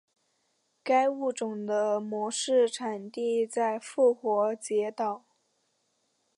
[0.83, 5.25] 该物种的模式产地在复活节岛。